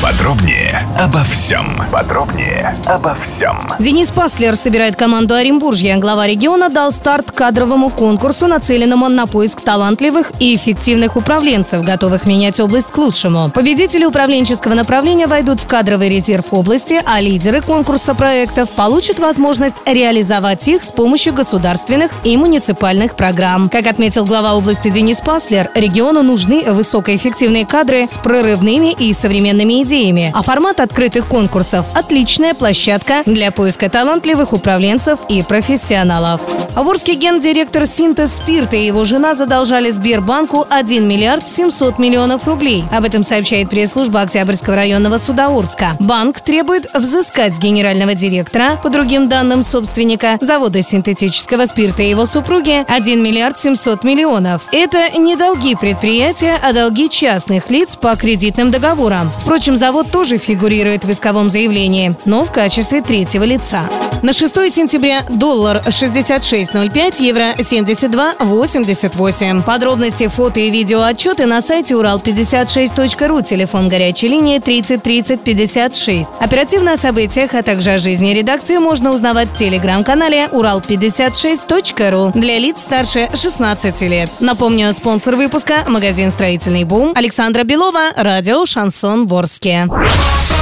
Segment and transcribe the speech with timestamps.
[0.00, 1.66] Подробнее обо всем.
[1.90, 3.58] Подробнее обо всем.
[3.80, 5.96] Денис Паслер собирает команду Оренбуржья.
[5.96, 12.60] Глава региона дал старт кадровому конкурсу, нацеленному на поиск талантливых и эффективных управленцев, готовых менять
[12.60, 13.50] область к лучшему.
[13.50, 20.68] Победители управленческого направления войдут в кадровый резерв области, а лидеры конкурса проектов получат возможность реализовать
[20.68, 23.68] их с помощью государственных и муниципальных программ.
[23.68, 29.87] Как отметил глава области Денис Паслер, региону нужны высокоэффективные кадры с прорывными и современными идеями,
[30.34, 36.42] а формат открытых конкурсов– отличная площадка для поиска талантливых управленцев и профессионалов.
[36.74, 42.84] Ворский гендиректор «Синтез Спирта» и его жена задолжали Сбербанку 1 миллиард 700 миллионов рублей.
[42.92, 45.96] Об этом сообщает пресс-служба Октябрьского районного суда Орска.
[45.98, 52.26] Банк требует взыскать с генерального директора, по другим данным собственника, завода синтетического спирта и его
[52.26, 54.62] супруги 1 миллиард 700 миллионов.
[54.70, 59.30] Это не долги предприятия, а долги частных лиц по кредитным договорам.
[59.40, 63.88] Впрочем, завод тоже фигурирует в исковом заявлении, но в качестве третьего лица.
[64.22, 69.62] На 6 сентября доллар 66.05, евро 72.88.
[69.62, 76.30] Подробности, фото и видео отчеты на сайте урал56.ру, телефон горячей линии 30 30 56.
[76.40, 82.82] Оперативно о событиях, а также о жизни редакции можно узнавать в телеграм-канале урал56.ру для лиц
[82.82, 84.40] старше 16 лет.
[84.40, 89.67] Напомню, спонсор выпуска– магазин «Строительный бум» Александра Белова, радио «Шансон Ворске».
[89.68, 90.57] Маяке.